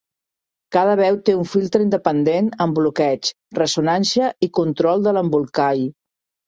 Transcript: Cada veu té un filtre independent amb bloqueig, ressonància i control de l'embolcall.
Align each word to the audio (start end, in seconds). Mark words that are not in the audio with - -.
Cada 0.75 0.95
veu 0.99 1.19
té 1.29 1.35
un 1.41 1.45
filtre 1.51 1.85
independent 1.87 2.49
amb 2.67 2.79
bloqueig, 2.81 3.33
ressonància 3.63 4.35
i 4.49 4.55
control 4.63 5.09
de 5.11 5.19
l'embolcall. 5.19 5.89